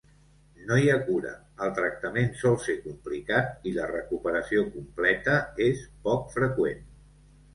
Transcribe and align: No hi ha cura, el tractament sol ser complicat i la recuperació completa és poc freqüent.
No 0.69 0.77
hi 0.83 0.87
ha 0.91 1.01
cura, 1.09 1.31
el 1.65 1.73
tractament 1.79 2.31
sol 2.39 2.55
ser 2.63 2.75
complicat 2.85 3.69
i 3.71 3.75
la 3.75 3.85
recuperació 3.91 4.63
completa 4.77 5.35
és 5.69 5.83
poc 6.09 6.25
freqüent. 6.37 6.83